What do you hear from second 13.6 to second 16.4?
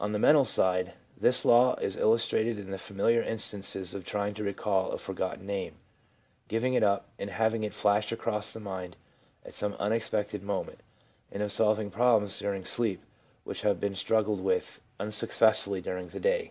have been struggled with unsuccessfully during the